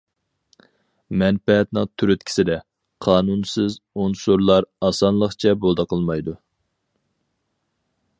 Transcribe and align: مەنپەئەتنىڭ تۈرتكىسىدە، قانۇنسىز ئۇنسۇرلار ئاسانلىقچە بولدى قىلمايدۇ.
مەنپەئەتنىڭ 1.21 1.89
تۈرتكىسىدە، 2.01 2.55
قانۇنسىز 3.07 3.75
ئۇنسۇرلار 3.99 4.67
ئاسانلىقچە 4.89 5.53
بولدى 5.67 5.87
قىلمايدۇ. 5.93 6.35